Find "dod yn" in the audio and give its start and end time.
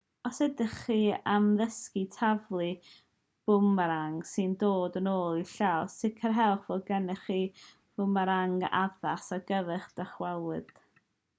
4.63-5.09